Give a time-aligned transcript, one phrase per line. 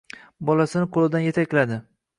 [0.49, 1.83] Bolasini qo‘lidan yetakladi.